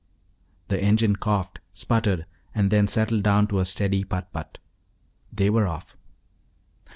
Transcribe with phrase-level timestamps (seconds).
[0.69, 4.57] The engine coughed, sputtered, and then settled down to a steady putt putt.
[5.31, 5.95] They were off.